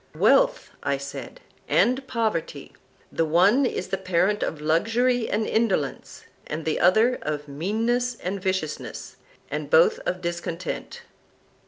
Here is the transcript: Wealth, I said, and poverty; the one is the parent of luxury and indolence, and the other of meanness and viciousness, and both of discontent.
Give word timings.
Wealth, 0.15 0.71
I 0.81 0.97
said, 0.97 1.41
and 1.67 2.07
poverty; 2.07 2.73
the 3.11 3.23
one 3.23 3.67
is 3.67 3.89
the 3.89 3.99
parent 3.99 4.41
of 4.41 4.59
luxury 4.59 5.29
and 5.29 5.45
indolence, 5.45 6.25
and 6.47 6.65
the 6.65 6.79
other 6.79 7.19
of 7.21 7.47
meanness 7.47 8.15
and 8.15 8.41
viciousness, 8.41 9.17
and 9.51 9.69
both 9.69 9.99
of 10.07 10.19
discontent. 10.19 11.03